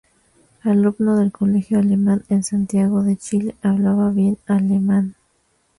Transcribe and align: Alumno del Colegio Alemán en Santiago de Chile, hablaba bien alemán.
Alumno 0.63 1.15
del 1.15 1.31
Colegio 1.31 1.77
Alemán 1.77 2.23
en 2.29 2.41
Santiago 2.43 3.03
de 3.03 3.17
Chile, 3.17 3.55
hablaba 3.61 4.09
bien 4.09 4.39
alemán. 4.47 5.15